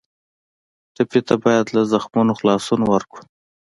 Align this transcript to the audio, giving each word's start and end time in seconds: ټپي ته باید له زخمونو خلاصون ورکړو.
ټپي 0.95 1.19
ته 1.27 1.35
باید 1.43 1.65
له 1.75 1.81
زخمونو 1.91 2.33
خلاصون 2.39 2.81
ورکړو. 2.87 3.23